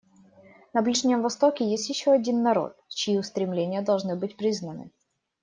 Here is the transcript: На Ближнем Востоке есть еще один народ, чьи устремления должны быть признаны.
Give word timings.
На 0.73 0.81
Ближнем 0.81 1.21
Востоке 1.21 1.63
есть 1.63 1.87
еще 1.89 2.11
один 2.11 2.41
народ, 2.41 2.75
чьи 2.87 3.19
устремления 3.19 3.83
должны 3.83 4.15
быть 4.15 4.35
признаны. 4.35 4.89